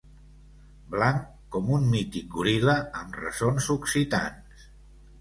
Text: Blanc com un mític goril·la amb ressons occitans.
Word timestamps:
Blanc 0.95 1.27
com 1.57 1.69
un 1.77 1.87
mític 1.93 2.33
goril·la 2.39 2.77
amb 3.05 3.23
ressons 3.23 3.73
occitans. 3.79 4.71